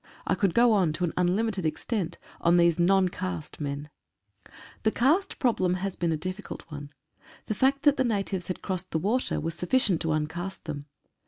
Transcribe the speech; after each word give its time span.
I 0.25 0.33
could 0.33 0.55
go 0.55 0.71
on 0.73 0.93
to 0.93 1.03
an 1.03 1.13
un 1.15 1.35
limited 1.35 1.63
extent 1.63 2.17
on 2.41 2.57
these 2.57 2.79
noncaste 2.79 3.59
men. 3.61 3.87
145 4.43 4.43
CASTE 4.43 4.47
AND 4.47 4.53
FOODSTUFFS. 4.55 4.81
The 4.81 4.99
caste 5.29 5.39
problem 5.39 5.73
has 5.75 5.95
been 5.95 6.11
a 6.11 6.17
difficult 6.17 6.63
one. 6.69 6.89
The 7.45 7.53
fact 7.53 7.83
that 7.83 7.97
the 7.97 8.03
natives 8.03 8.47
had 8.47 8.63
crossed 8.63 8.89
the 8.89 8.97
water 8.97 9.39
was 9.39 9.53
sufficient 9.53 10.01
to 10.01 10.07
uncaste 10.11 10.63
them. 10.63 10.87